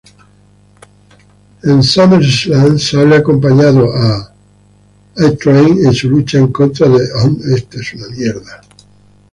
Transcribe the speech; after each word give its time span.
En 1.63 1.83
SummerSlam, 1.83 2.79
Sable 2.79 3.17
acompañó 3.17 3.87
a 3.93 4.33
A-Train 5.17 5.85
en 5.85 5.93
su 5.93 6.09
lucha 6.09 6.39
en 6.39 6.51
contra 6.51 6.89
de 6.89 7.05
The 7.07 7.13
Undertaker. 7.23 8.41